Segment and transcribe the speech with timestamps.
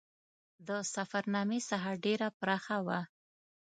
[0.67, 2.99] د سفرنامې ساحه ډېره پراخه وه.